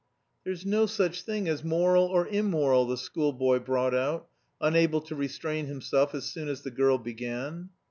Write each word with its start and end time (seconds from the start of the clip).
"There's 0.43 0.65
no 0.65 0.87
such 0.87 1.21
thing 1.21 1.47
as 1.47 1.63
moral 1.63 2.05
or 2.05 2.27
immoral," 2.27 2.87
the 2.87 2.97
schoolboy 2.97 3.59
brought 3.59 3.93
out, 3.93 4.27
unable 4.59 5.01
to 5.01 5.13
restrain 5.13 5.67
himself 5.67 6.15
as 6.15 6.25
soon 6.25 6.47
as 6.47 6.63
the 6.63 6.71
girl 6.71 6.97
began. 6.97 7.69